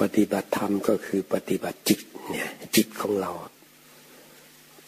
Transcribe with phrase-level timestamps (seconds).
[0.00, 3.32] ปฏิบัติธรรมก็คือปฏิบัติจิตเนี่ยจิตของเรา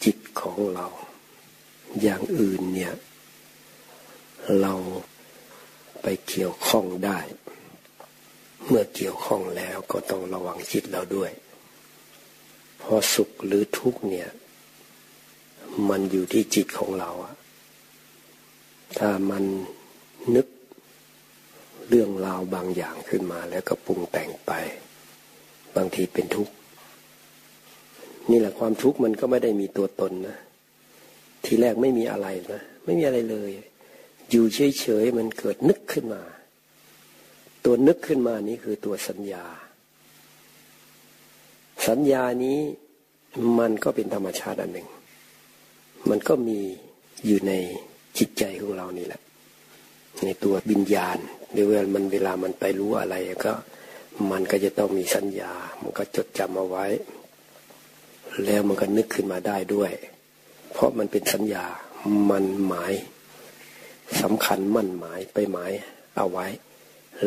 [0.03, 0.87] จิตของเรา
[2.01, 2.93] อย่างอื่นเนี่ย
[4.61, 4.73] เรา
[6.01, 7.19] ไปเกี่ยวข้องได้
[8.67, 11.31] เมื่อเกี่ยวข้องแล้วก็ต้องระวังจิตเราด้วย
[12.81, 14.29] พอสุขหรือทุกข์เนี่ย
[15.89, 17.35] มันอยู่ที่จิตของเราอะ
[18.97, 19.43] ถ้ามัน
[20.35, 20.47] นึก
[21.87, 24.51] เรื่องราวบางอย่างขึ้นมาแล้วก็ปรุงแต่งไป
[25.77, 26.53] บางทีเป็นทุกข์
[28.29, 30.37] นี่แหละความทุกข์มันก็ไม่ได้มีตัวตนนะ
[31.45, 33.49] ทีแรกไม่มีอะไรนะ ไม่มีอะไรเลย
[34.29, 36.21] อยู่เฉยๆมันเกิดนึกขึ้นมา
[37.65, 39.45] ตัวนึกขึ้นมานี้คือตัวสัญญา
[41.87, 42.59] สัญญานี้
[43.59, 44.87] มันก็เป็นธรรมชาติอันหนึ่ง
[46.09, 46.59] มันก็มี
[47.25, 47.53] อยู่ใน
[48.17, 49.21] จิตใจของเรานี่แหละ
[50.25, 51.17] ในตัววิญญาณ
[51.51, 53.15] หรือเวลามันเวลามันไปรู้อะไร
[53.45, 53.53] ก็
[54.31, 56.85] มันก็จะต้องมีสัญญา มันก็จดจำเอาไว้
[58.45, 59.91] แล้วมันก็นึกขึ้นมาได้ด้วย
[60.71, 61.65] เพราะมันเป็นสัญญา
[62.29, 62.93] มันหมาย
[64.21, 65.71] สำคัญมั่นหมายไปหมาย
[66.17, 66.47] เอาไว้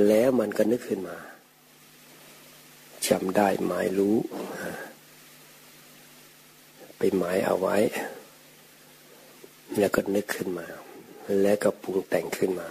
[0.06, 1.18] แล้วมันก็นึกขึ้นมา
[3.08, 4.16] จำได้หมายรู้
[6.98, 7.76] ไปหมายเอาไว้
[9.78, 10.66] แล้วก็นึกขึ้นมา
[11.42, 12.68] แล้วก็ปรุงแต่งขึ้นมา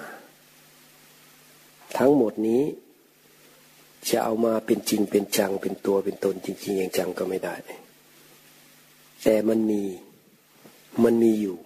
[1.98, 2.64] ทั้งหมดนี้
[4.10, 7.56] จะเอามาเป็นจริงเป็นจังเป็นตัวเป็นตนจริงๆอย่างจังก็ไม่ได้
[9.24, 9.82] แต่มันมี
[11.04, 11.58] มันมีอยู่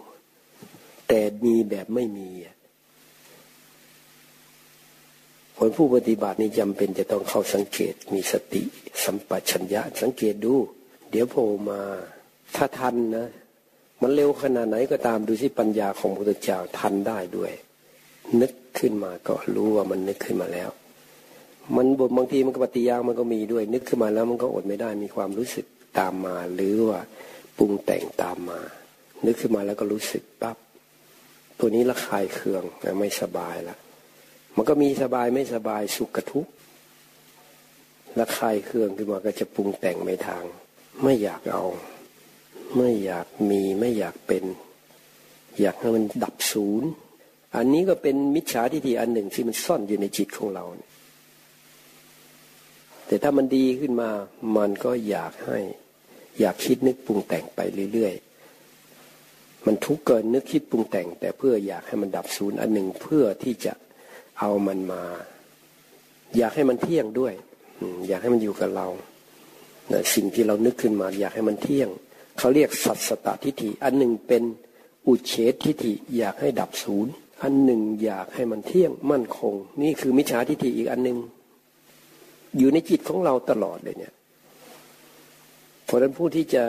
[1.07, 2.29] แต่มีแบบไม่มี
[5.57, 8.63] คนผู้ปฏิบัตินี้จำเป็นจะต้องเข้าสังเกตมีสติ
[9.03, 10.53] สัมปชัญญะ สังเกตดู
[11.09, 11.81] เดี๋ยวโผล่มา
[12.55, 13.27] ถ้าทันนะ
[14.01, 17.51] มันเร็วขนาดไหนก็ตามดูสิปัญญาของพระพุทธเจ้าทันได้ด้วย
[18.41, 20.69] นึกขึ้นมาก็รู้ว่ามันนึกขึ้นมาแล้ว
[21.75, 25.65] มันบบางทีมันก็ปฏิยางมันก็มีด้วย นึกขึ้นมาแล้วมันก็อดไม่ได้มีความรู้สึก
[25.99, 26.99] ตามมา หรือว่า
[27.57, 28.59] ปรุงแต่งตามมา
[29.25, 30.57] นึกขึ้นมาแล้วก็รู้สึกปั๊บ
[31.59, 32.63] ตัวนี้ละคายเคือง
[32.99, 33.75] ไม่สบายละ
[34.55, 36.47] มันก็มีสบายไม่สบายสุขกระทุก
[38.19, 40.43] ละคายเคืองขึ้นมาก็จะปรุงแต่งไม่ทาง
[41.03, 41.65] ไม่อยากเอา
[42.75, 44.43] ไม่อยากมีไม่อยากเป็น
[45.61, 46.89] อยากให้มันดับศูนย์
[47.55, 50.89] อันนี้ก็เป็นมิจฉาทิฏฐิอันหนึ่งที่มันซ่อนอยู่ในจิตของเราเนี่ย
[53.07, 54.09] แต่ถ้ามันดีขึ้นมา
[54.57, 55.59] มันก็อยากให้
[56.39, 57.59] อยากคิดนึกปรุงแต่งไป
[57.93, 63.73] เรื่อยๆ มันทุกข์เกินนึกคิดปรุงแต่ง แต่เพื่ออยากให้มันดับศูนย์อันหนึ่งเพื่อที่จะ
[64.39, 65.03] เอามันมา
[66.37, 67.33] อยากให้มันเที่ยงด้วย
[68.07, 68.87] อยากให้มันอยู่กับเรา
[70.13, 71.89] สิ่งที่เรานึกขึ้นมา อยากให้มันเที่ยง
[72.37, 74.43] เขาเรียกสัตสตทิฏฐิ อันหนึ่งเป็น
[75.07, 77.11] อุเฉททิฏฐิ อยากให้ดับศูนย์
[77.41, 81.17] อันหนึ่งอยากให้มันเที่ยงมั่นคง นี่คือมิจฉาทิฏฐิอีกอันหนึ่ง
[82.57, 84.13] อยู่ในจิตของเราตลอดเลยเนี่ย
[85.85, 86.63] เพราะฉะนั้นผู้ที่จะ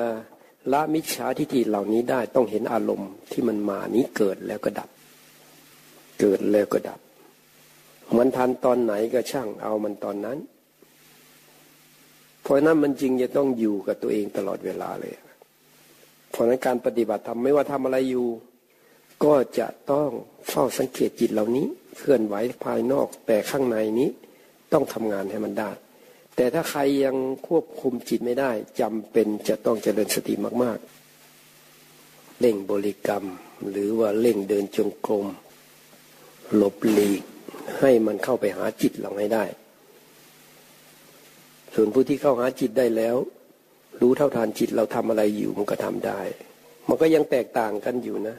[0.73, 4.89] ละมิจฉาทิฏฐิเหล่านี้ได้ต้องเห็นอารมณ์ที่มันมานี้เกิดแล้วก็ดับ
[6.21, 7.01] เกิดแล้วก็ดับ
[8.17, 10.39] มันทันตอนไหนก็ช่างเอามันตอนนั้น
[12.43, 15.15] เพราะนั้นมันจริงจะต้องอยู่กับตัวเองตลอดเวลาเลย
[16.31, 18.27] เพราะนั้นการปฏิบัติทำไม่ว่าทำอะไรอยู่
[19.25, 20.11] ก็จะต้อง
[20.49, 21.67] เฝ้าสังเกตจิตเหล่านี้
[21.99, 24.11] เคลื่อนไหวภายนอกแต่ข้างในนี้
[24.73, 25.71] ต้องทำงานให้มันได้
[26.37, 27.17] แต่ถ้าใครยัง
[27.49, 28.51] ควบคุมจิตไม่ได้
[28.81, 30.79] จำเป็นจะต้องเจริญสติมาก
[31.63, 33.25] ๆเร่งบริกรรม
[33.71, 35.27] หรือว่าเร่งเดินจงกรม
[36.55, 37.23] หลบหลีก
[37.79, 39.45] ให้มันเข้าไปหาจิตเราให้ได้
[41.75, 43.17] ส่วนผู้ที่เข้าหาจิตได้แล้ว
[44.01, 46.21] รู้เท่าทานจิตเราทำอะไรอยู่มันก็ทำได้
[46.89, 48.37] มันก็ยังแตกต่างกันอยู่นะ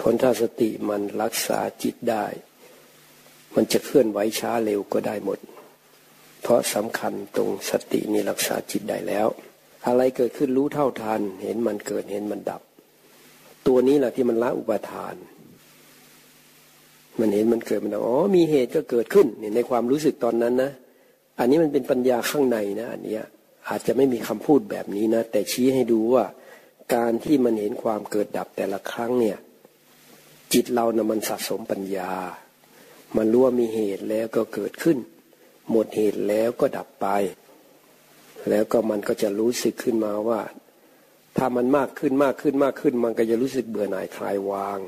[0.00, 2.24] ผลถ้าสติมันรักษาจิตได้
[3.54, 5.38] มันจะเคลื่อนไหวช้าเร็วก็ได้หมด
[6.42, 9.26] เพราะสำคัญตรงสตินี่รักษาจิตได้แล้ว
[9.86, 12.62] อะไรเกิดขึ้นรู้เท่าทันเห็นมันเกิดเห็นมันดับ
[13.66, 15.14] ตัวนี้แหละที่มันละอุปทาน
[17.20, 20.70] มันเห็นมันเกิดมันดับอ๋อมีเหตุก็เกิดขึ้นในความรู้สึกตอนนั้นนะ
[21.38, 23.16] อันนี้มันเป็นปัญญาข้างในนะอันนี้
[23.68, 26.24] อาจจะไม่มีคำพูดแบบนี้นะ แต่ชี้ให้ดูว่า
[26.94, 29.38] การที่มันเห็นความเกิดดับแต่ละครั้งเนี่ย
[30.52, 32.12] จิตเรานะ่ะมันสะสมปัญญา
[33.16, 34.98] มันรู้ว่ามีเหตุแล้วก็เกิดขึ้น
[35.70, 37.06] หมดเหตุแล้วก็ดับไป
[38.48, 40.40] แล้วก็มันก็จะรู้สึกขึ้นมาว่า
[41.36, 44.78] ถ้ามันมากขึ้นมากขึ้นมากขึ้น มันก็จะรู้สึกเบื่อหน่ายคลายวาง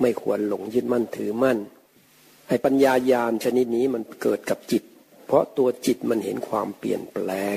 [0.00, 1.58] ไม่ควรหลงยึดมั่นถือมั่น
[2.48, 4.82] ไอ้ปัญญายาณชนิดนี้มันเกิดกับจิต
[5.26, 7.56] เพราะตัวจิตมันเห็นความเปลี่ยนแปลง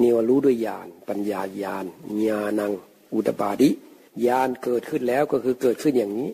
[0.00, 1.86] นี่ว่ารู้ด้วยญาณปัญญายาณ
[2.26, 2.72] ญาณัง
[3.14, 3.70] อุตบาดิ
[4.26, 6.30] ญาณเกิดขึ้นแล้วก็คือเกิดขึ้นอย่างนี้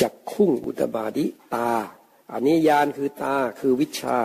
[0.00, 1.70] จักคุ้งอุตบาดิตา
[2.32, 4.18] อันนี้ญาณคือตาคือวิชา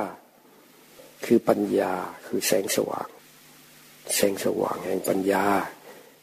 [1.25, 1.93] คือปัญญา
[2.25, 3.07] คือแสงสว่าง
[4.15, 5.45] แสงสว่างแห่งปัญญา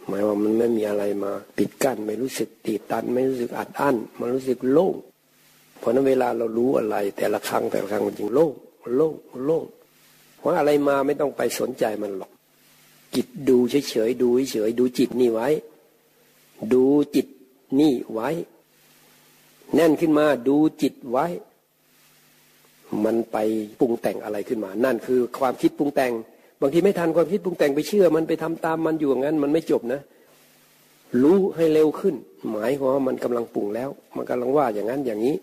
[0.06, 4.94] หมายว่ามันไม่มีอะไรมาปิดกั้นไม่รู้สึกตีตัน ไม่รู้สึกอัดอั้นมันรู้สึกโล่ง
[5.78, 8.52] เพราะนั้นเวลาเรารู้อะไร แต่ละครั้งแต่ละครั้งมันจึงโล่ง
[8.96, 9.64] โล่งโล่ง
[10.38, 12.30] เพราะอะไรมาไม่ต้องไปสนใจมันหรอก
[13.14, 15.48] จิตดูเฉยๆดูเฉยๆดูจิตนี่ไว้
[16.72, 16.84] ดู
[17.14, 17.26] จิต
[17.80, 18.28] นี่ไว้
[19.74, 21.26] แน่นขึ้นมาดูจิตไว้
[23.04, 23.36] มันไป
[23.80, 26.12] ปรุงแต่งอะไรขึ้นมา นั่นคือความคิดปรุงแต่ง
[26.60, 30.00] บางทีไม่ทันความคิดปรุงแต่งไปเชื่อ มันไปทำตามมันอยู่อย่างนั้น มันไม่จบนะ
[31.22, 32.14] รู้ให้เร็วขึ้น
[32.50, 35.36] หมายความว่ามันกำลังปรุงแล้ว มันกำลังว่าอย่างนั้นอย่างนี้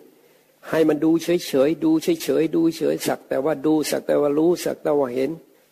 [0.69, 5.31] ให้มันดูเฉยๆดูเฉยๆดูเฉยสัก แต่ว่าดูสักแต่ว่ารู้สักแต่ว่าเห็น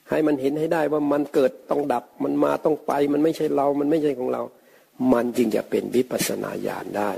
[0.09, 4.41] ให้มันเห็นให้ได้ว่ามันเกิดต้องดับ มันมาต้องไป มันไม่ใช่เรา มันไม่ใช่ของเรา
[5.13, 7.11] มันจึงจะเป็นวิปัสสนาญาณได้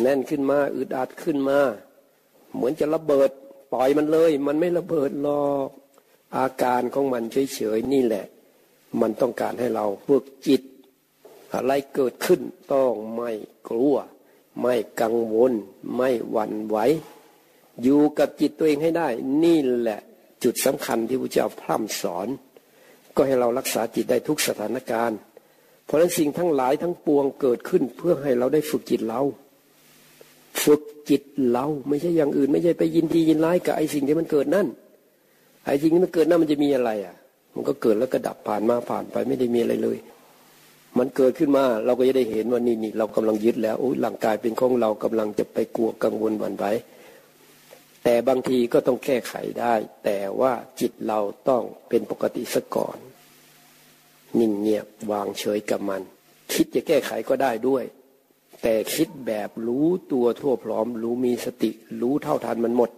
[0.00, 1.58] แน่นขึ้นมาอึดอัดขึ้นมา
[2.54, 3.30] เหมือนจะระเบิด
[3.72, 5.68] ปล่อยมันเลย มันไม่ระเบิดหรอก
[6.36, 8.26] อาการของมันเฉยๆนี่แหละ
[9.00, 10.62] มันต้องการให้เราฝึกจิต
[11.54, 12.40] อะไรเกิดขึ้น
[12.72, 13.30] ต้องไม่
[13.68, 13.96] กลัว
[14.60, 15.52] ไม่กังวล
[15.96, 16.76] ไม่หวั่นไหว
[17.82, 19.08] อยู่กับจิตตัวเองให้ได้
[19.42, 20.00] นี่แหละ
[20.42, 22.28] จุดสำคัญที่พระเจ้าพร่ำสอน
[23.16, 25.18] ก็ให้เรารักษาจิตได้ทุกสถานการณ์
[25.84, 29.20] เพราะฉะนั้นสิ่งทั้งหลายทั้งปวงเกิดขึ้นเพื่อให้เราได้ฝึกจิตเรา
[30.62, 30.80] ฝึก
[31.10, 34.66] จิตเราไม่ใช่อย่างอื่น ไม่ใช่ไปยินดียินร้ายกับไอ้สิ่งที่มันเกิดนั่น
[35.66, 37.16] ไอ้สิ่งที่มันเกิดนั่นมันจะมีอะไรอะ
[37.54, 39.98] มันก็เกิดแล้วก็ดับผ่านมาผ่านไปไม่ได้มีอะไรเลย
[40.98, 46.64] มันเกิดขึ้นมาเราก็จะได้เห็นว่านี่นี่เรากำลังยึดแล้วโอ้ร่างกายเป็นของเรากำลังจะไปกลัวกังวลหวั่นไหว
[48.04, 49.74] แต่บางทีก็ต้องแก้ไขได้
[50.04, 52.98] แต่ว่าจิตเราต้องเป็นปกติซะก่อน
[54.38, 56.02] นิ่งเงียบวางเฉยกับมัน
[56.52, 57.84] คิดจะแก้ไขก็ได้ด้วย
[58.62, 61.70] แต่คิดแบบรู้ตัวทั่วพร้อม รู้มีสติ
[62.02, 62.90] รู้เท่าทันมันหมด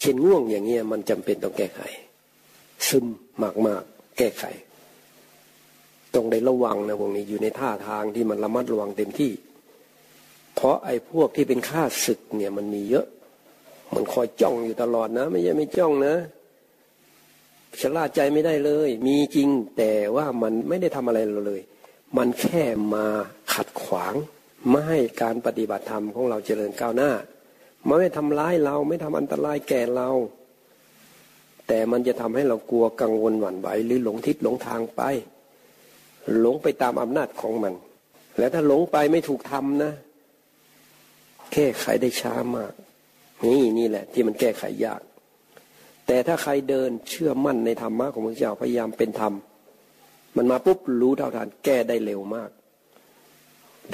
[0.00, 1.80] เช่นง่วงอย่างเงี้ยมันจำเป็นต้องแก้ไข
[2.88, 3.06] ซึม
[3.42, 3.82] มากมาก
[4.18, 4.44] แก้ไข
[6.14, 9.32] ต้องได้ระวังนะพวกนี้อยู่ในท่าทางที่มันระมัดระวังเต็มที่
[10.54, 13.06] เพราะไอ้พวกที่เป็นข้าศึกเนี่ยมันมีเยอะ
[13.94, 16.14] มันคอยจ้องอยู่ตลอดนะ ไม่ใช่ไม่จ้องนะ
[17.80, 21.60] ชะล่าใจไม่ได้เลย มีจริงแต่ว่ามันไม่ได้ทำอะไรเราเลย
[22.16, 22.62] มันแค่
[22.94, 23.06] มา
[23.54, 24.14] ขัดขวาง
[24.70, 27.10] ไม่ให้การปฏิบัติธรรมของเราเจริญก้าวหน้า
[27.86, 30.10] มันไม่ทำร้ายเราไม่ทำอันตรายแก่เรา
[31.68, 35.02] แต่มันจะทำให้เรากลัวกังวลหวั่นไหวหรือหลงทิศหลงทางไป
[36.40, 37.74] หลงไปตามอำนาจของมัน
[38.38, 39.92] แล้วถ้าหลงไปไม่ถูกทำนะ
[41.52, 42.72] แก้ไขได้ช้ามาก
[43.44, 45.02] นี่นี่แหละ ที่มันแก้ไขยาก
[46.06, 49.32] แต่ถ้าใครเดินเชื่อมั่นในธรรมะของพระเจ้าพยายามเป็นธรรม
[50.36, 52.50] มันมาปุ๊บรู้เท่าทันแก้ได้เร็วมาก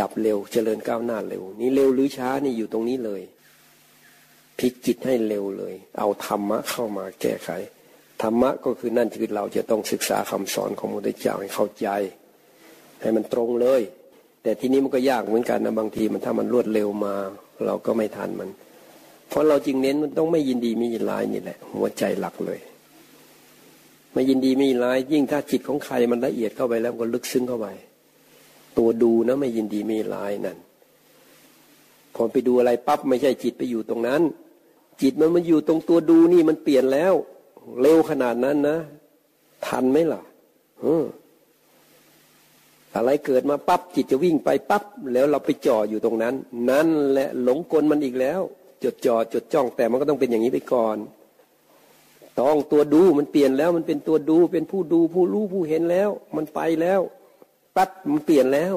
[0.00, 3.23] ดับเร็วเจริญก้าวหน้าเร็ว นี่เร็วหรือช้านี่อยู่ตรงนี้เลย
[4.58, 7.50] พลิกจิตให้เร็วเลย เอาธรรมะเข้ามาแก้ไข
[8.23, 11.88] ธรรมะก็คือนั่นคือเราจะต้องศึกษาคำสอนของพระพุทธเจ้าให้เข้าใจ
[13.00, 13.82] ให้มันตรงเลย
[14.43, 17.14] แต่ทีนี้มันก็ยากเหมือนกันนะบางทีมันถ้ามันรวดเร็วมา
[17.67, 18.50] เราก็ไม่ทันมัน
[19.29, 22.61] เพราะเราจึงเน้นมันต้องไม่ยินดีไม่ยินร้ายนี่แหละ หัวใจหลักเลย
[24.12, 27.67] ไม่ยินดีไม่ยินร้าย ยิ่งถ้าจิตของใครมันละเอียดเข้าไปแล้วก็ลึกซึ้งเข้าไป
[28.78, 30.59] ตัวดูนะไม่ยินดีไม่ร้ายนั่น
[32.14, 34.23] พอไปดูอะไรปั๊บไม่ใช่จิตไปอยู่ตรงนั้น
[35.02, 37.14] จิตมันมาอยู่ตรงตัวดูนี่มันเปลี่ยนแล้ว
[37.81, 38.78] เร็วขนาดนั้นนะ
[39.66, 40.23] ทันไหมล่ะ
[42.97, 46.35] อะไรเกิดมาปั๊บจิตจะวิ่งไปปั๊บแล้วเราไปจ่ออยู่ตรงนั้น
[46.71, 48.40] นั่นแหละหลงกลมันอีกแล้ว
[48.83, 50.97] จดจ่อจดจ้องแต่มันก็ต้องเป็นอย่างนี้ไปก่อน
[52.40, 57.00] ต้องตัวดูมันเปลี่ยนแล้ว มันเป็นตัวดูเป็นผู้ดูผู้รู้ผู้เห็นแล้ว มันไปแล้ว
[57.76, 58.75] ปั๊บมันเปลี่ยนแล้ว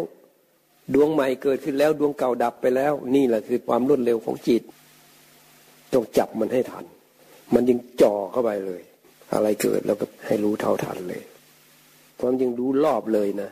[0.93, 4.63] ดวงใหม่เกิดขึ้นแล้วดวงเก่าดับไปแล้ว นี่แหละคือความรวดเร็วของจิต
[5.93, 6.85] ต้องจับมันให้ทัน
[7.53, 8.81] มันยังจ่อเข้าไปเลย
[9.33, 11.23] อะไรเกิดแล้วก็ให้รู้เท่าทันเลย
[12.19, 13.49] ความยังรู้รอบเลยนะ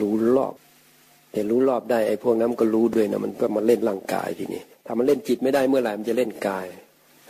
[0.00, 0.54] รู้รอบ
[1.32, 6.66] แต่รู้รอบได้ไอ้พวกนั้นก็รู้ด้วยนะมันก็มาเล่นร่างกายทีนี้ถ้ามันเล่นจิตไม่ได้เมื่อไหร่มันจะเล่นกาย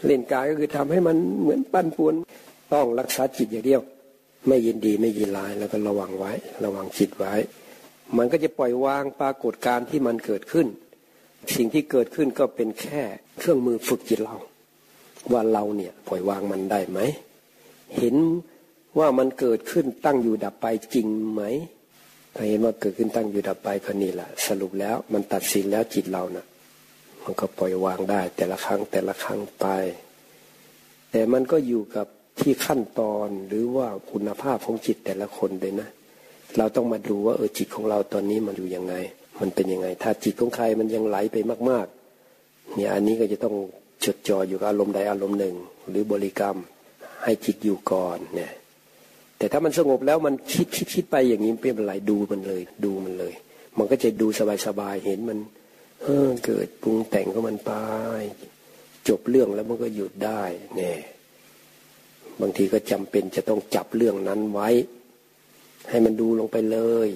[0.07, 2.15] เล่นกายก็คือทำให้มันเหมือนปั้นปวน
[2.73, 3.81] ต้องรักษาจิตอย่างเดียว
[4.49, 6.33] ไม่ยินดีไม่ยินร้ายแล้วก็ระวังไว้
[6.65, 7.35] ระวังจิตไว้
[8.17, 10.67] มันก็จะปล่อยวางปรากฏการที่มันเกิดขึ้น
[11.55, 13.03] สิ่งที่เกิดขึ้นก็เป็นแค่
[13.39, 14.37] เครื่องมือฝึกจิตเรา
[15.33, 16.99] ว่าเราเนี่ยปล่อยวางมันได้ไหม
[17.97, 18.17] เห็น
[18.99, 21.43] ว่ามันเกิดขึ้นตั้งอยู่ดับไปจริงไหม
[22.35, 26.47] ถ้าเห็นว่าเกิดขึ้นตั้งอยู่ดับไปก็นี่แหละสรุปแล้วมันตัดสินแล้วจิตเรานะ่ะ
[27.25, 29.67] มันก็ปล่อยวางได้แต่ละครั้งแต่ละครั้งไป
[31.11, 32.07] แต่มันก็อยู่กับ
[32.41, 35.89] ที่ขั้นตอนหรือว่าคุณภาพของจิตแต่ละคนเลยนะ
[36.57, 38.95] เราต้องมาดูว่าเออจิตของเราตอนนี้มันอยู่ยังไง
[39.41, 41.37] มันเป็นยังไง ถ้าจิตของใครมันยังไหลไป
[41.71, 41.87] มาก
[42.31, 43.57] ๆ เนี่ยอันนี้ก็จะต้อง
[44.05, 45.55] จดจ่ออยู่กับอารมณ์ใดอารมณ์หนึ่ง
[45.89, 46.57] หรือบริกรรม
[47.25, 48.53] ให้จิตอยู่ก่อนเนี่ย
[49.39, 53.35] แต่ถ้ามันสงบแล้วมันคิดคิดคิดไปอย่างนี้เป็นไรดูมันเลย ดูมันเลย
[53.79, 54.27] มันก็จะดู
[54.67, 55.39] สบายๆเห็นมัน
[56.03, 57.73] เออเกิดปรุงแต่งก็มันไป
[59.09, 60.43] จบเรื่องแล้วมันก็หยุดได้
[60.77, 60.97] เนี่ย
[62.41, 64.69] บางทีก็จำเป็นจะต้องจับเรื่องนั้นไว้
[65.89, 66.79] ให้มันดูลงไปเล
[67.09, 67.11] ย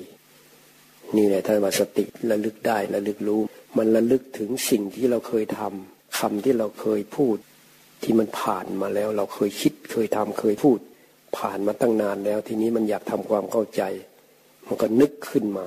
[1.16, 3.40] นี่แหละท่านว่าสติระลึกได้ระลึกรู้
[3.78, 7.36] มันระลึกถึงสิ่งที่เราเคยทำคำที่เราเคยพูด
[8.02, 10.78] ที่มันผ่านมาแล้ว เราเคยคิดเคยทำเคยพูด
[11.36, 13.82] ผ่านมาตั้งนานแล้ว ทีนี้มันอยากทำความเข้าใจ
[14.66, 15.66] มันก็นึกขึ้นมา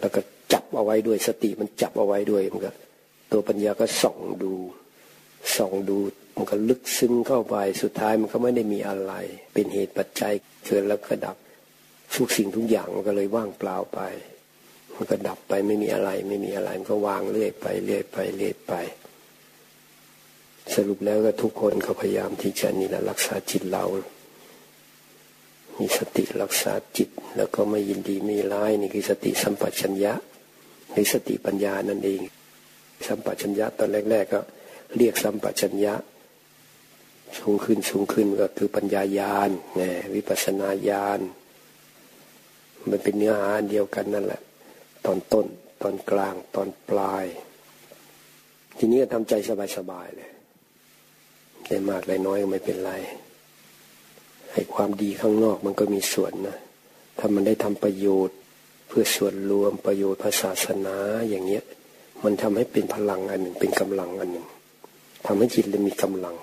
[0.00, 0.20] แล้วก็
[0.52, 2.70] จับเอาไว้ด้วยสติมันจับเอาไว้ด้วยมันก็
[3.32, 4.52] ตัวปัญญาก็ส่องดู
[5.56, 5.98] ส่องดู
[6.36, 9.12] มันก็ลึกซึ้งเข้าไปสุดท้ายมันก็ไม่ได้มีอะไร
[9.52, 10.32] เป็นเหตุปัจจัย
[10.66, 11.36] เกิดแล้วก็ดับ
[12.14, 14.00] ทุกสิ่งทุกอย่างมันก็เลยว่างเปล่าไป
[14.96, 18.72] มันก็ดับไปไม่มีอะไร ไม่มีอะไรมันก็วางเรื่อยไปเรื่อยไปเรื่อยไป
[20.74, 23.84] สรุปแล้วก็ทุกคนเขาพยายามที่จะนี่แหละรักษาจิตเรา
[25.78, 30.12] มีสติรักษาจิต แล้วก็ไม่ยินดีไม่ร้ายนี่คือสติสัมปชัญญะ
[30.92, 32.20] หรือสติปัญญานั่นเอง
[33.06, 34.40] สัมปชัญญะตอนแรก ๆ ก็
[34.96, 35.94] เรียกสัมปชัญญะ
[37.38, 39.50] สูงขึ้นสูงขึ้นก็คือปัญญายาณ
[39.80, 41.20] นะวิปัสนาญาณ
[42.90, 44.40] มันเป็นเนื้อหาเดียวกันนั่นแหละ
[45.06, 45.46] ตอนต้น
[45.82, 47.24] ตอนกลางตอนปลาย
[48.78, 49.34] ทีนี้ก็ทำใจ
[49.76, 50.30] สบายๆเลย
[51.68, 52.92] ได้มากได้น้อยก็ไม่เป็นไร
[54.52, 56.56] ให้ความดีข้างนอกมันก็มีส่วนนะ
[57.18, 58.36] ถ้ามันได้ทำประโยชน์
[58.88, 60.96] เพื่อส่วนรวมประโยชน์ภาษาศาสนา
[61.28, 61.64] อย่างเงี้ย
[62.24, 64.46] มันทำให้เป็นพลังอันหนึ่งเป็นกำลังอันหนึ่ง
[65.26, 66.36] ทำให้จิตเลยมีกำลัง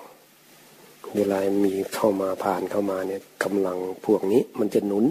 [1.16, 5.04] เวลามีเข้ามาผ่านเข้ามาเนี่ยกำลังพวกนี้มันจะหนุน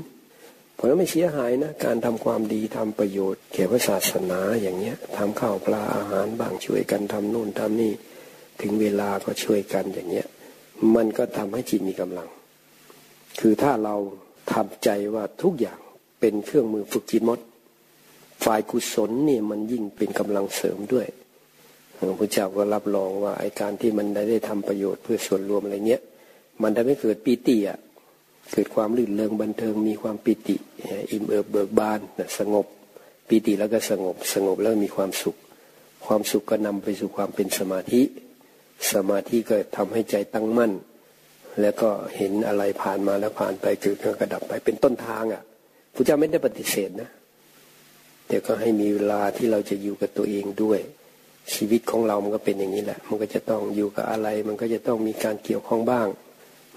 [0.76, 7.94] เพราะไม่เสียหายนะ การทำความดีทำประโยชน์แก่พระศาสนาอย่างเงี้ยทำข้าวปลาอาหารบางช่วยกันทำนู่นทำนี่
[8.62, 10.28] ถึงเวลาก็ช่วยกันอย่างเงี้ย
[10.96, 12.28] มันก็ทำให้จิตมีกำลัง
[13.40, 13.96] คือถ้าเรา
[14.54, 15.80] ทำใจว่าทุกอย่าง
[16.20, 17.40] เป็นเครื่องมือฝึกจิตมด
[18.44, 21.08] ฝ่ายกุศลเนี่ยมันยิ่งเป็นกำลังเสริมด้วย
[22.04, 26.02] หลวงพระเจ้าก็รับรองว่าไอการที่มันได้ได้ทำประโยชน์เพื่อส่วนรวมอะไรเนี้ย
[26.62, 27.78] มันทำให้เกิดปีติอะ
[28.52, 30.56] เกิดความลื่นเริงบันเทิงมีความปิติ
[31.12, 32.00] อิ่มเอิบเบิกบาน
[32.40, 32.66] สงบ
[33.28, 35.36] ปีติแล้วก็สงบสงบแล้วมีความสุข
[36.06, 38.02] ความสุขก็นำไปสู่ความเป็นสมาธิ
[38.94, 40.72] สมาธิก็ทำให้ใจตั้งมั่น
[41.62, 45.44] แล้วก็เห็นอะไรผ่านมาแล้วผ่านไปเกิดกระดับไปเป็นต้นทางอะ
[45.96, 47.10] พระเจ้าไม่ได้ปฏิเสธนะ
[48.28, 50.80] แต่ก็ให้มีเวลาที่เราจะอยู่กับตัวเองด้วย
[51.54, 56.08] ชีวิตของเรามันก็เป็นอย่างนี้แหละ มันก็จะต้องอยู่กับอะไร มันก็จะต้องมีการเกี่ยวข้องบ้าง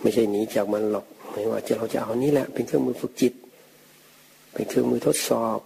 [0.00, 3.34] ไม่ใช่หนีจากมันหรอกไม่ว่าจะเราจะเอานี้แหละ เป็นเครื่องมือฝึกจิต
[4.52, 5.58] เป็นเครื่องมือทดสอบ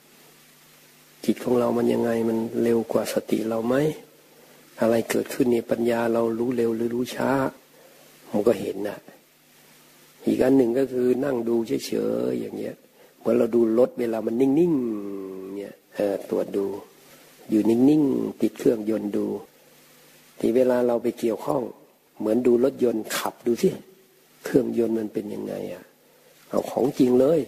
[1.24, 3.74] จิตของเรามันยังไงมันเร็วกว่าสติเราไหม
[4.80, 7.30] อะไรเกิดขึ้นนี่ปัญญาเรารู้เร็วหรือรู้ช้า
[8.32, 8.98] มันก็เห็นนะ
[10.26, 11.92] อีกอันหนึ่งก็คือนั่งดูเฉ
[12.30, 12.76] ยๆอย่างเงี้ย
[13.18, 15.74] เหมือนเราดูรถเวลามันนิ่งๆเนี่ย
[16.30, 16.64] ตรวจดู
[17.50, 19.26] อยู่นิ่งๆติดเครื่องยนต์ดู
[20.38, 21.62] ที่เวลาเราไปเกี่ยวข้อง
[22.18, 23.70] เหมือนดูรถยนต์ขับดูสิ
[24.44, 25.84] เครื่องยนต์มันเป็นยังไงอะ
[26.48, 27.40] เอาของจริงเลย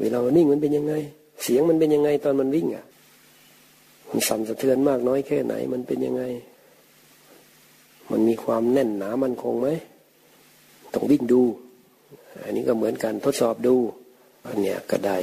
[0.00, 0.94] เวลานิ่งมันเป็นยังไง
[1.42, 2.84] เสียงมันเป็นยังไงตอนมันวิ่งอะ
[4.08, 6.22] มันสั่นสะเทือนมากน้อยแค่ไหน มันเป็นยังไง
[8.10, 9.68] มันมีความแน่นหนามันคงไหม
[10.92, 11.42] ต้องวิ่งดู
[12.44, 13.74] อันนี้ก็เหมือนกันทดสอบดู
[14.46, 15.16] อันเนี้ยก็ได้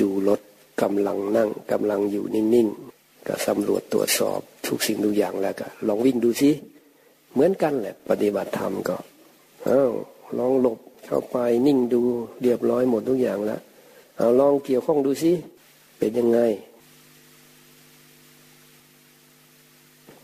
[0.00, 0.40] ดูรถ
[0.82, 2.68] กำลังนั่งกำลังอยู่นิ่ง
[3.26, 6.50] ก็สำรวจตรวจสอบทุกสิ่งทุกอย่างแล้วก็ ลองวิ่งดูสิ
[7.32, 8.96] เหมือนกันแหละ ปฏิบัติธรรมก็
[9.68, 9.92] อ้าว
[10.38, 11.36] ลองหลบเข้าไป
[11.66, 12.02] นิ่งดู
[12.42, 13.60] เรียบร้อยหมดทุกอย่างแล้ว
[14.16, 15.32] เอาลองเกี่ยวข้องดูสิ
[15.98, 16.40] เป็นยังไง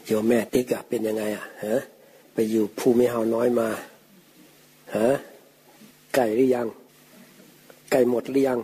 [0.06, 1.76] โยมแม่ติ๊กอะเป็นยังไงอะฮะ
[2.32, 3.68] ไปอยู่ภูมิเฮาน้อยมา
[4.96, 5.08] ฮะ
[6.14, 6.66] ไก่หรือยัง
[7.92, 8.58] ไก่หมดหรือยัง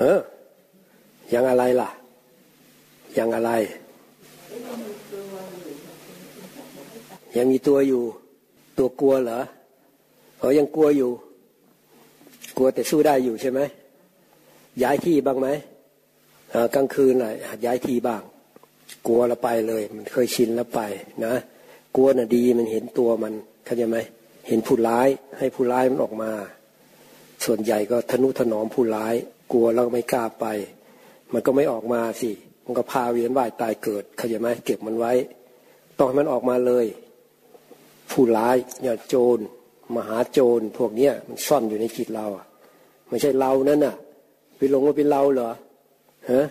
[0.00, 0.20] เออ
[1.34, 1.90] ยังอะไรล่ะ
[3.18, 3.50] ยังอะไร
[7.36, 8.02] ยังมีตัวอยู่
[8.78, 9.40] ตัวกลัวเหรอ
[10.38, 11.10] เขายังกลัวอยู่
[12.56, 13.60] กลัวแต่สู้ได้อยู่ใช่ไหม
[14.82, 15.48] ย้ายที่บ้างไหม
[16.74, 17.32] กลางคืนน่ะ
[17.64, 18.22] ย้ายที่บ้าง
[19.06, 20.80] กลัวแล้วไปเลย มันเคยชินแล้วไป
[21.24, 21.34] นะ
[21.96, 23.32] กลัวน่ะดีมันเห็นตัวมัน
[23.64, 23.98] เข้าใจไหม
[24.48, 26.30] เห็นผู้ร้าย ให้ผู้ร้ายมันออกมา
[27.44, 29.14] ส่วนใหญ่ก็ทนุถนอมผู้ร้าย
[29.52, 30.46] กลัวแล้วไม่กล้าไป
[31.32, 32.30] มันก็ไม่ออกมาสิ
[32.64, 35.12] มันก็พาเวียนว่ายตายเกิดเข้าใจไหมเก็บมันไว้
[35.98, 36.86] ต้องให้มันออกมาเลย
[38.10, 39.38] ผู้ร้ายเนี่ยโจร
[39.96, 42.44] มหาโจร พวกเนี้ยมันซ่อนอยู่ในจิตเราอะ
[43.08, 43.94] ไม่ใช่เรานั่นน่ะ
[44.56, 45.50] ไปหลงว่าเป็นเราเหรอ
[46.32, 46.46] ฮะ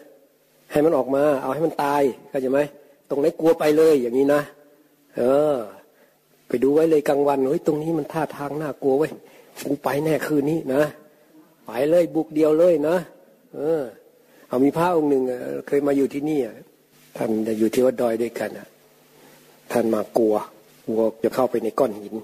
[0.71, 2.59] ให้มันออกมา เอาให้มันตายเข้าใจไหม
[3.09, 4.41] ตรงไหนกลัวไปเลยอย่างนี้นะ
[5.17, 5.21] เอ
[5.53, 5.55] อ
[6.47, 9.07] ไปดูไว้เลยกลางวันเฮ้ยตรงนี้มันท่าทางน่ากลัวไว้
[9.65, 10.83] กูไปแน่คืนนี้นะ
[11.65, 12.95] ไปเลยบุกเดียวเลยนะ
[13.55, 13.83] เออ
[14.55, 15.23] เอามีพระองค์หนึ่ง
[15.67, 16.39] เคยมาอยู่ที่นี่
[17.17, 18.51] ท่านจะอยู่ที่วัดดอยด้วยกัน
[19.71, 20.35] ท่านมากลัว
[20.87, 22.15] กลัวจะเข้าไปในก้อนหิน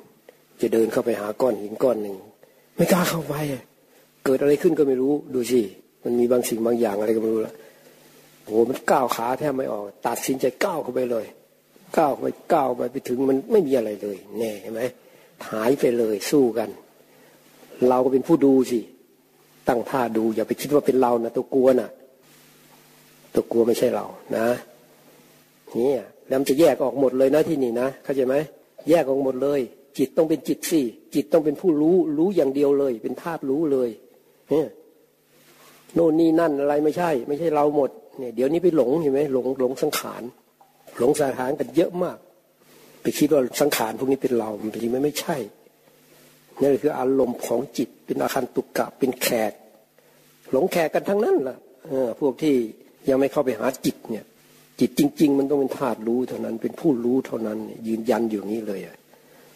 [0.61, 2.15] จะเดินเข้าไปหาก้อนหินก้อนหนึ่ง
[2.75, 3.33] ไม่กล้าเข้าไป
[4.25, 5.61] เกิดอะไรขึ้นก็ไม่รู้ดูสิ
[6.03, 7.53] มันมีบางสิ่งบางอย่างอะไรก็ไม่รู้ละ
[8.45, 11.25] โอ้มันก้าวขาแทบไม่ออก ตัดสินใจก้าวเข้าไปเลย
[11.97, 14.81] ก้าวไปก้าวไปไปถึงมันไม่มีอะไรเลยแน่เห็นไหม
[15.50, 16.69] หายไปเลยสู้กัน
[17.89, 18.79] เราก็เป็นผู้ดูสิ
[19.67, 21.91] ตั้งท่าดูอย่าไปคิดว่าเป็นเรานะตัวกลัวนะ่ะ
[23.33, 24.05] ตัวกลัวไม่ใช่เรา
[24.38, 24.47] นะ
[25.79, 25.93] นี่
[26.27, 28.35] แล้วมันจะแยกออกหมดเลยนะที่นี่นะเข้าใจไหม
[28.89, 29.59] แยกออกหมดเลย
[29.97, 30.81] จิตต้องเป็นจิตสิ
[31.13, 33.89] จิตต้องเป็นผู้รู้รู้อย่างเดียวเลย เป็นธาตุรู้เลย
[34.51, 34.67] เนี่ย
[35.93, 40.23] โน่นนี่นั่นอะไรไม่ใช่ ไม่ใช่เราหมดเนี่ยเดี๋ยวนี้ไปหลงเห็นไหมหลงหลงสังขาร
[41.00, 42.17] หลงสังขารกันเยอะมาก
[43.01, 45.38] ไปคิดว่าสังขารพวกนี้เป็นเราจริงไม่ไม่ใช่
[46.59, 49.51] นี่คืออารมณ์ของจิตเป็นอาคารตุกกะเป็นแขก
[50.51, 51.57] หลงแขกกันทั้งนั้นล่ะ
[52.19, 52.55] พวกที่
[53.10, 54.25] ยังไม่เข้าไปหาจิตเนี่ย
[54.79, 58.79] จิตจริง ๆ มันต้องเป็นธาตุรู้เท่านั้น เป็นผู้รู้เท่านั้น ยืนยันอยู่นี้เลย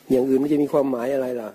[0.10, 1.50] อย่างอื่นไม่จะมีความหมายอะไรล่ะ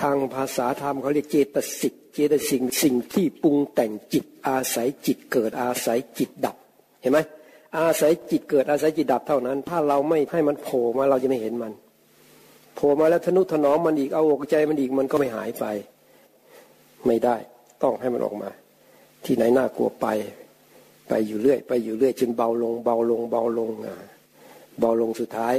[0.00, 6.56] ทางภาษาธรรมเขาเรียกเจตสิกเจตสิกสิ่งที่ปรุงแต่งจิตอาศัยจิตเกิดอาศัยจิตดับ
[7.00, 7.18] เห็นไหม
[7.78, 11.72] อาศัยจิตเกิดอาศัยจิตดับเท่านั้น ถ้าเราไม่ให้มันโผล่มาเราจะไม่เห็นมัน
[12.76, 15.64] โผล่มาแล้วทนุถนอมมันอีกเอาอกใจมันอีกมันก็ไม่หายไป
[17.06, 17.36] ไม่ได้
[17.82, 18.50] ต้องให้มันออกมา
[19.24, 20.06] ที่ไหนน่ากลัวไป
[21.08, 23.70] ไปอยู่เรื่อย ไปอยู่เรื่อยจนเบาลง เบาลง เบาลง
[24.80, 25.54] เบาลงสุดท้าย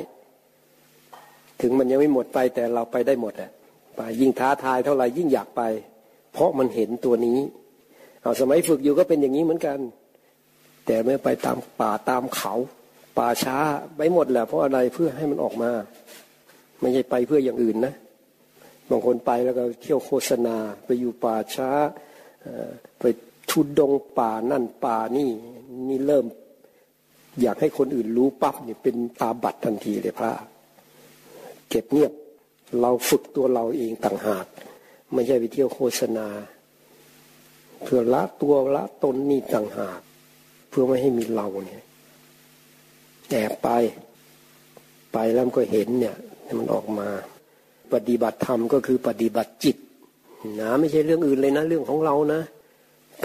[1.62, 3.52] ถึงมันยังไม่หมดไปแต่เราไปได้หมดอะ
[3.96, 5.62] ไปยิ่งท้าทายเท่าไหร่ยิ่งอยากไป
[6.34, 7.40] เพราะมันเห็นตัวนี้
[8.24, 9.80] เอาสมัยฝึกอยู่ก็เป็นอย่างนี้เหมือนกัน
[10.86, 12.54] แต่ไม่ไปตามป่าตามเขา
[13.18, 13.58] ป่าช้า
[13.98, 15.72] ไปหมดแหละเพราะอะไรเพื่อให้มันออกมา
[16.80, 17.94] ไม่ใช่ไปเพื่ออย่างอื่นนะ
[18.90, 21.70] บางคนไปแล้วก็เที่ยวโฆษณา ไปอยู่ป่าช้า
[23.00, 23.04] ไป
[23.52, 25.30] ทุดดงป่านั่นป่านี่
[25.88, 26.26] นี่เริ่ม
[27.42, 30.32] อยากให้คนอื่นรู้ปั๊บเนี่ยเป็นตาบัตรทันทีเลยพระ
[31.70, 32.14] เก็บเงียบ
[32.80, 34.46] เราฝึกตัวเราเองต่างหาก
[35.14, 36.28] ไม่ใช่ไปเที่ยวโฆษณา
[37.84, 40.00] เพื่อละตัวละตนนี่ต่างหาก
[40.70, 41.84] เพื่อไม่ให้มีเราเนี่ย
[43.30, 43.70] แอบไป
[45.14, 46.16] ไปแล้วก็เห็นเนี่ย
[46.58, 47.08] มันออกมา
[47.94, 49.78] ปฏิบัติธรรมก็คือปฏิบัติจิต
[50.60, 52.42] นะไม่ใช่เรื่องอื่นเลยนะ เรื่องของเรานะ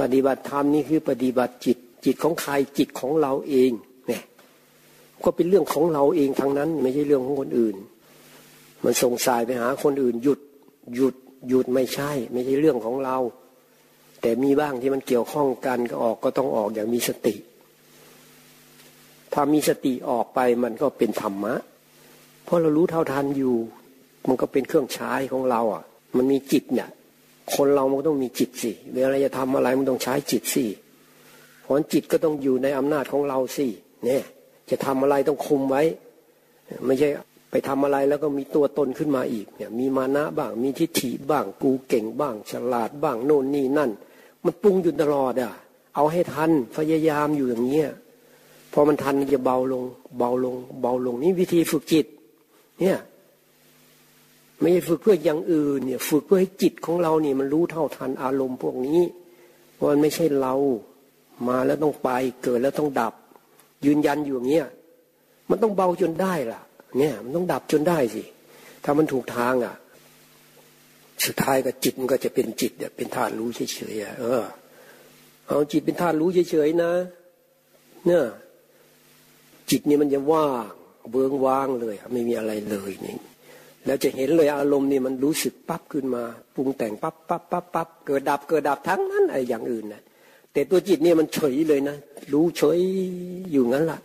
[0.00, 3.70] ปฏิบัติธรรมนี่คือปฏิบัติจิต จิตของใครจิตของเราเอง
[4.09, 4.22] เนี่ย
[5.24, 7.76] ก็เป็นเรื่องของเราเองทั้งนั้น ไม่ใช่เรื่องของคนอื่น
[8.85, 10.40] มันส่งสายไปหาคนอื่นหยุด
[10.94, 11.14] หยุด
[11.48, 13.16] หยุดไม่ใช่ ไม่ใช่เรื่องของเรา
[14.20, 17.35] แต่มีบ้างที่มันเกี่ยวข้องกันก็ออกก็ต้องออกอย่างมีสติ
[19.33, 21.54] ถ้ามีสติออกไปมันก็เป็นธรรมะ
[22.44, 23.54] เพราะเรารู้เท่าทันอยู่
[24.28, 25.85] มันก็เป็นเครื่องใช้ของเราอะ
[26.16, 26.88] มันมีจิตเนี่ย
[27.54, 30.66] คนเรามันต้องมีจิตสิเวลาจะทำอะไรมันต้องใช้จิตสิ
[31.62, 33.66] เพราะจิตก็ต้องอยู่ในอำนาจของเราสิ
[34.04, 34.22] เนี่ย
[34.70, 35.83] จะทำอะไรต้องคุมไว้
[36.87, 37.09] ไม่ใช่
[37.50, 43.90] ไปทำอะไรแล้วก็มีตัวตนขึ้นมาอีกเนี่ย มีมานะบ้าง มีทิฏฐิบ้าง กูเก่งบ้าง ฉลาดบ้างโน่นนี่นั่น
[44.44, 45.52] มันปรุงอยู่ตลอดอะ
[45.94, 47.90] เอาให้ทันพยายามอยู่อย่างเงี้ย
[48.72, 49.85] พอมันทันมันจะเบาลง
[50.18, 52.07] เบาลง เบาลงนี่วิธีฝึกจิต
[52.80, 52.98] เนี่ย
[54.60, 59.00] ไม่ใช่ฝึกเพื่ออย่างอื่นเนี่ย ฝึกเพื่อให้จิตของเราเนี่ยมันรู้เท่าทันอารมณ์พวกนี้
[59.78, 60.54] ว่ามันไม่ใช่เรา
[61.48, 62.10] มาแล้วต้องไป
[62.42, 63.14] เกิดแล้วต้องดับ
[63.84, 64.68] ยืนยันอยู่อย่างเงี้ย
[65.50, 66.60] มันต้องเบาจนได้ล่ะ
[66.98, 68.22] เนี่ย มันต้องดับจนได้สิ
[68.84, 69.74] ถ้ามันถูกทางอะ
[71.24, 74.42] สุดท้ายก็จิตมันก็จะเป็นจิตเป็นธาตุรู้เฉยๆเออ
[75.46, 76.92] เอาจิตเป็นธาตุรู้เฉยๆนะ
[78.06, 78.24] เนี่ย
[79.70, 80.64] จิตนี่มันจะว่าง
[81.10, 83.16] เบื้องว่างเลยไม่มีอะไรเลยนี่
[83.87, 86.23] แล้วจะเห็นเลยอารมณ์นี่มันรู้สึกปั๊บขึ้นมา
[86.55, 90.03] ปรุงแต่งปั๊บปั๊บปั๊บปั๊บเกิดดับเกิดดับทั้งนั้นไอ้อย่างอื่นนะ
[90.53, 91.97] แต่ตัวจิตเนี่ยมันเฉยเลยนะ
[92.33, 92.79] รู้เฉย
[93.53, 94.01] อยู่งั้นละ่ะ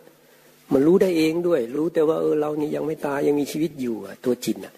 [0.73, 4.73] มันรู้ได้เองด้วย รู้แต่ว่าเออเรานี่ยังไม่ตายยังมีชีวิตอยู่อะตัวจิตอะ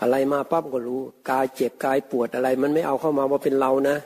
[0.00, 3.96] อะไรมาปั๊บก็รู้กายเจ็บกายปวดอะไร มันไม่เอาเข้ามาว่าเป็นเรานะ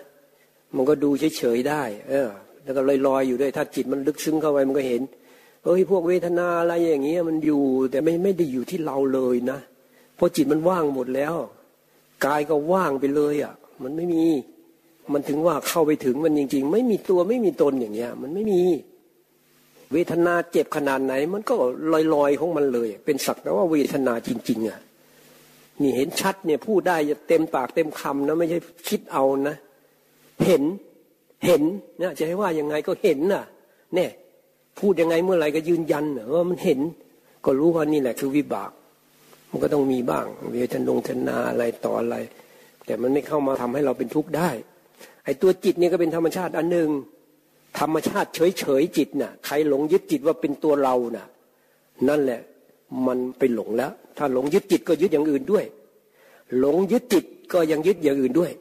[0.76, 2.28] มันก็ดูเฉยๆได้ เออ
[2.62, 5.02] แล้วก็ลอยๆอยู่ด้วย ถ้าจิตมันลึกซึ้งเข้าไปมันก็เห็น
[5.64, 9.58] เอ้ยพวกเวทนาอะไรอย่างเงี้ยมันอยู่ แต่ไม่ไม่ได้อยู่ที่เราเลยนะ
[10.20, 11.34] เพราะจิตมันว่างหมดแล้ว
[12.24, 14.24] กายก็ว่างไปเลยอะ มันไม่มี
[15.12, 18.62] มันถึงว่าเข้าไปถึงมันจริง ๆ ไม่มีตัวไม่มีตนอย่างเงี้ย มันไม่มี
[19.92, 21.54] เวทนาเจ็บขนาดไหน มันก็
[22.14, 24.80] ลอยๆของมันเลย เป็นสักแต่ว่าเวทนาจริง ๆ อะ
[25.80, 29.56] นี่เห็นชัดเนี่ยพูดได้จะเต็มปากเต็มคำนะไม่ใช่คิดเอานะ
[30.46, 30.62] เห็น
[31.46, 31.62] เห็น
[31.98, 33.44] เนี่ยจะให้ว่ายังไงก็เห็นน่ะ
[33.94, 34.10] เนี่ย
[34.78, 36.80] พูดยังไงเมื่อไหร่ก็ยืนยันเออมันเห็น
[37.44, 38.70] ก็รู้ว่านี่แหละคือวิบาก
[39.50, 42.16] มันก็ต้องมีบ้าง เวทนงทนาอะไรต่ออะไร
[42.86, 44.50] แต่มันไม่เข้ามาทำให้เราเป็นทุกข์ได้
[45.24, 46.88] ไอ้ตัวจิตเนี่ยก็เป็นธรรมชาติอันหนึ่ง
[47.78, 51.26] ธรรมชาติเฉยเฉยจิตน่ะ ใครหลงยึดจิตว่าเป็นตัวเราน่ะ
[52.08, 52.40] นั่นแหละ
[53.06, 55.64] มันไปหลงแล้ว ถ้าหลงยึดจิตก็ยึดอย่างอื่นด้วย
[56.58, 58.52] หลงยึดจิตก็ยังยึดอย่างอื่นด้วย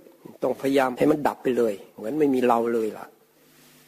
[0.44, 3.06] ต้องพยายามให้มันดับไปเลย เหมือนไม่มีเราเลยล่ะ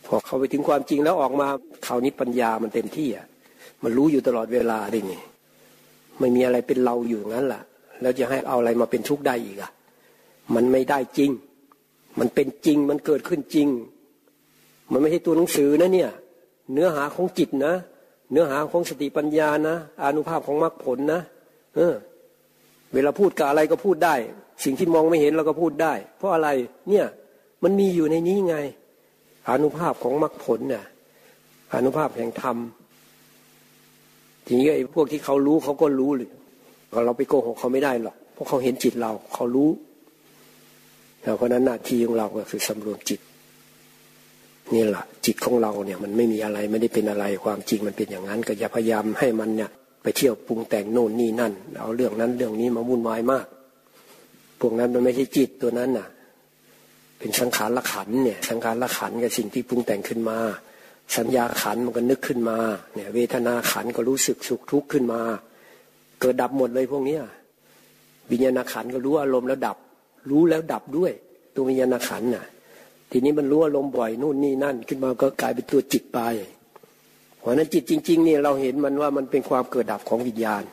[0.06, 1.48] พอเข้าไปถึงความจริงแล้วออกมา
[1.88, 3.26] คราวนี้ปัญญามันเต็มที่อะ
[3.84, 5.16] มันรู้อยู่ตลอดเวลาได้ไง
[6.22, 7.62] ไม่มีอะไรเป็นเราอยู่งั้นล่ะ
[8.02, 9.72] แล้วจะให้เอาอะไรมาเป็นทุกข์ได้อีกอะ
[10.56, 11.32] มันไม่ได้จริง
[12.20, 13.68] มันเป็นจริงมันเกิดขึ้นจริง
[14.92, 16.12] มันไม่ใช่ตัวหนังสือนะเนี่ย
[16.74, 17.74] เนื้อหาของจิตนะ
[18.32, 21.22] เนื้อหาของสติปัญญานะอนุภาพของมรรคผลนะ
[21.76, 21.94] เออ
[22.94, 24.16] เวลาพูดกับอะไรก็พูดได้
[24.64, 26.50] สิ่งที่มองไม่เห็นเราก็พูดได้ เพราะอะไร
[26.90, 27.06] เนี่ย
[27.64, 28.58] มันมีอยู่ในนี้ไง
[29.50, 30.86] อนุภาพของมรรคผลเนี่ย
[31.76, 32.58] อนุภาพแห่งธรรม
[34.54, 36.30] ทีนี้ไอ้พวกที่เขารู้เขาก็รู้เลย
[37.06, 39.70] เราไปโกหกเขาไม่ได้หรอกเพราะเขาเห็นจิตเราเขารู้
[41.38, 43.20] เพราะนั้นหน้าที่ของเราก็คือสำรวมจิต
[44.74, 49.70] นี่แหละจิตของเราเนี่ยมันไม่มีอะไรไม่ได้เป็นอะไรความจริงมันเป็นอย่างนั้น ก็อย่าพยายามให้มันเนี่ย
[50.04, 53.46] ไปเที่ยวปรุงแต่งโน่นนี่นั่นเอาเรื่องนั้นเรื่องนี้มาวุ่นวายมาก
[54.60, 56.08] พวกนั้นมันไม่ใช่จิตตัวนั้นน่ะ
[57.20, 60.38] เป็นสังขารละขันเนี่ย สังขารละขันกับสิ่งที่ปรุงแต่งขึ้นมา
[61.18, 62.58] สัญญาขันมันก็นึกขึ้นมา
[62.94, 65.22] เนี่ย เวทนาขันก็รู้สึกสุขทุกข์ขึ้นมา
[66.20, 67.22] เกิดดับหมดเลยพวกเนี้ย
[68.32, 69.78] วิญญาณขันก็รู้อารมณ์แล้วดับ
[70.30, 71.12] รู้แล้วดับด้วย
[71.56, 72.46] ตัววิญญาณขันน่ะ
[73.12, 76.20] ทีนี้มันรู้อารมณ์บ่อยนู่นนี่นั่น ขึ้นมาก็กลายเป็นตัวจิตไป
[77.40, 80.64] เพราะนั้นจิตจริง ๆ เนี่ยเราเห็นมันว่ามันเป็นความเกิดดับของวิญญาณ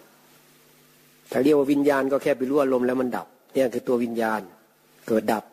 [1.31, 4.41] ถ้าเรียกว่าวิญญาณก็แค่ไปรู้อารมณ์แล้วมันดับ เนี่ยคือตัววิญญาณ
[5.09, 5.45] เกิดดับ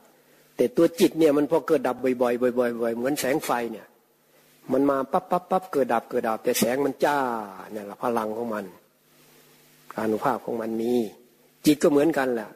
[0.57, 2.27] แต่ตัวจิตเนี่ยมันพอเกิดดับบ่อยๆบ่
[2.65, 3.85] อยๆบ่อยๆเหมือนแสงไฟเนี่ย
[4.71, 7.17] มันมาปั๊บปั๊บปั๊บเกิดดับเกิดดับ แต่แสงมันจ้า
[7.71, 8.65] เนี่ยละพลังของมัน
[9.93, 10.93] การุภาพของมันมี
[11.65, 12.49] จิตก็เหมือนกันแหละ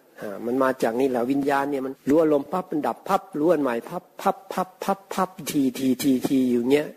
[0.46, 6.88] มันมาจากนี่แหละวิญญาณเนี่ยมันรู้อารมณ์พับมันดับพับรู้อันใหม่พับพับพับพับพับทีทีทีทีอยู่เนี้ย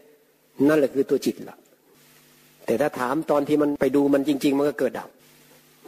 [0.68, 1.56] นั่นแหละคือตัวจิตละ
[2.66, 5.10] แต่ถ้าถามตอนที่มันไปดูมันจริง ๆ มันก็เกิดดับ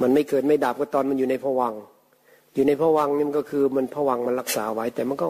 [0.02, 1.74] มันไม่เกิดไม่ดับก็ตอนมันอยู่ในผวัง
[2.54, 5.26] อยู่ในผวังนี่มันก็คือมันผวังมันรักษาไว้ แต่มันก็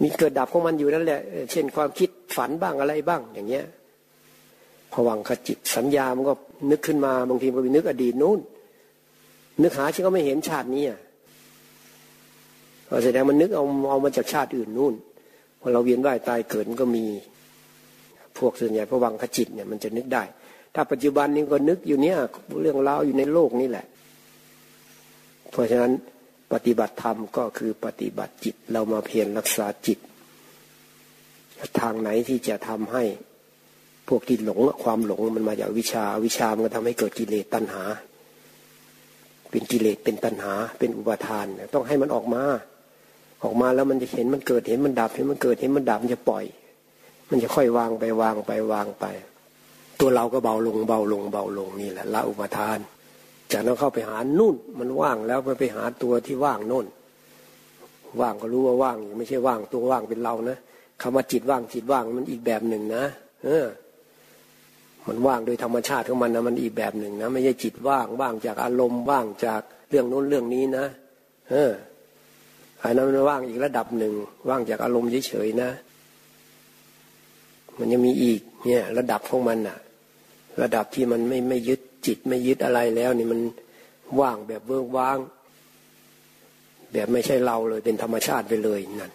[0.00, 3.64] มีเกิดดับของมันอยู่นั่นแหละ เช่นความคิดฝันบ้างอะไรบ้างอย่างเงี้ย
[4.92, 6.34] ผวังขจิตสัญญามันก็
[6.70, 8.38] นึกขึ้นมาบางทีมันก็ไปนึกอดีตนู้น
[9.62, 10.98] นึกหาที่ก็ไม่เห็นชาตินี้อะ
[13.04, 14.94] แสดงมันนึกเอาเอามาจากชาติอื่นนู่น
[15.60, 17.04] พอเราเวียนว่ายตายเกิดมันก็มี
[18.38, 20.22] พวกส่วนใหญ่พวังขจิตเนี่ยมันจะนึกได้
[20.74, 22.16] ถ้าปัจจุบันนี้ก็นึกอยู่เนี้ย
[22.60, 23.86] เรื่องราวอยู่ในโลกนี่แหละ
[25.50, 25.92] เพราะฉะนั้น
[26.52, 29.98] ปฏิบัติธรรมก็คือปฏิบัติจิตเรามาเพียรรักษาจิต
[31.80, 33.04] ทางไหนที่จะทำให้
[34.08, 37.82] พวกที่หลงความหลงมันมาจากวิชาวิชามันก็ทำให้เกิดกิเลสตัณหา
[39.50, 42.42] เป็นกิเลสเป็นตัณหา เป็นอุปาทาน ต้องให้มันออกมา
[43.42, 46.44] ออกมาแล้วมันจะเห็นมันเกิดเห็นมันดับเห็นมันเกิดเห็นมันดับมันจะปล่อย
[47.30, 49.04] มันจะค่อยวางไปวางไปวางไป
[50.00, 52.78] ตัวเราก็เบาลงเบาลงเบาลงนี่แหละละอุปทาน
[53.52, 56.86] จากนั้นเข้าไปหานุ่น มันว่างแล้วไปไปหาตัวที่ว่างนุ่น
[58.20, 60.56] ว่างก็รู้ว่าว่างไม่ใช่ว่างตัวว่างเป็นเรานะ
[61.02, 63.04] คำว่าจิตว่างจิตว่างมันอีกแบบหนึ่งนะ
[63.44, 63.66] เออ
[65.08, 69.60] มันว่างโดยธรรมชาติของมันนะมันอีกแบบหนึ่งนะไม่ใช่จิตว่างว่างจากอารมณ์ว่างจาก
[69.90, 70.84] เรื่องโน้นเรื่องนี้นะ
[71.50, 71.72] เออ
[72.82, 74.12] อันนั้นมันว่างอีกระดับหนึ่ง
[74.48, 75.70] ว่างจากอารมณ์เฉยๆนะ
[77.78, 79.78] มันยังมีอีกเนี่ย ระดับของมันน่ะ
[80.62, 83.40] ระดับที่มันไม่ไม่ยึด จิตไม่ยึดอะไรแล้วนี่มัน
[84.20, 85.18] ว่างแบบเวิร์กว่าง
[86.92, 89.12] แบบไม่ใช่เราเลยเป็นธรรมชาติไปเลยนั่น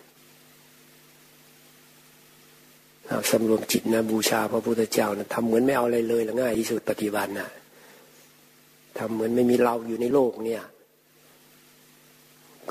[3.32, 7.47] สำรวมจิตนะบูชาพระพุทธเจ้านะทำเหมือนไม่เอาอะไรเลยละง่ายที่สุดปฏิบัตินะ
[8.97, 10.63] ทำเหมือนไม่มีเราอยู่ในโลกเนี่ย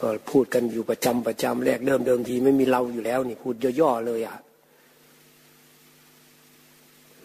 [0.01, 4.37] ก็พูดกันอยู่ประจำประจำแรกเริ่มเดิมทีไม่มีเราอยู่แล้ว นี่พูดย่อๆเลยอะ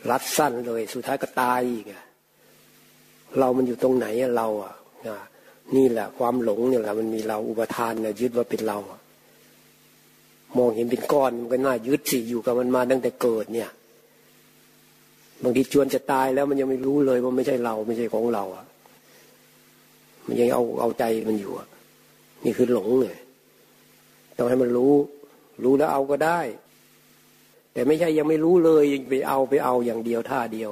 [0.09, 2.03] รัดสั้นเลย สุดท้ายก็ตายอีกอะ
[3.39, 4.73] เรามันอยู่ตรงไหนเราอะ
[5.75, 8.79] นี่แหละ ความหลงเนี่ยแหละมันมีเราอุปทานเนี่ยยึดว่าเป็นเรา
[10.57, 13.69] มองเห็นเป็นก้อนมันก็น่ายึดสิอยู่กับมันมาตั้งแต่เกิดเนี่ย
[15.43, 18.65] บางทีจวนจะตายแล้วมันยังไม่รู้เลยว่าไม่ใช่เราไม่ใช่ของเราอะ
[20.27, 21.67] มันยังเอาเอาใจมันอยู่อะ
[22.45, 23.17] นี่คือหลงเนี่ย
[24.37, 24.93] ต้องให้มันรู้
[25.63, 26.39] รู้แล้วเอาก็ได้
[27.73, 30.69] แต่ไม่ใช่ยังไม่รู้เลยไปเอาไปเอาอย่างเดียวท่าเดียว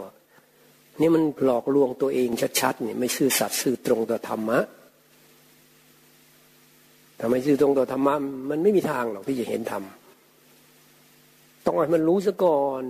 [1.01, 4.59] นี่มันหลอกลวงตัวเองชัดๆเนี่ยไม่ซื่อสัตย์ซื่อตรงต่อธรรมะ
[7.19, 8.13] ถ้าไมซื่อตรงต่อธรรมะ
[8.49, 9.83] มันไม่มีทางหรอกที่จะเห็นธรรม
[11.65, 12.83] ต้องให้มันรู้ซะก่อน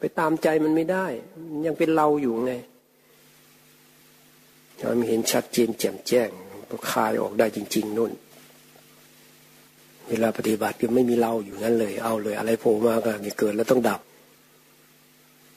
[0.00, 1.06] ไปตามใจมันไม่ได้
[1.66, 2.54] ยังเป็นเราอยู่ไง
[4.98, 6.30] มันเห็นชัดเจนแจ่มแจ้ง
[6.90, 8.12] คลายออกได้จริง ๆนู่น
[10.08, 14.00] เวลาปฏิบัติก็ไม่มีเราอยู่นั่นเลย เอาเลย อะไรโผล่มาก็มีเกิดแล้วต้องดับ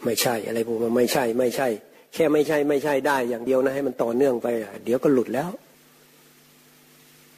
[0.06, 1.68] ไม่ใช่อะไรพวกมันไม่ใช่ไม่ใช่
[2.14, 4.48] แค่ไม่ใช่ไม่ใช่ได้ อย่างเดียวนะให้มันต่อเนื่องไป
[4.86, 5.50] เดี๋ยวก็หลุดแล้ว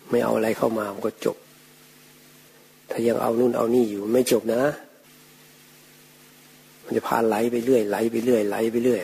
[0.09, 1.37] ไม่เอาอะไรเข้ามามันก็จบ
[2.89, 4.61] ถ้ายังเอานู่นเอานี่อยู่ไม่จบนะ
[6.83, 9.01] มันจะพาไหลไปเรื่อยไหลไปเรื่อยไหลไปเรื่อย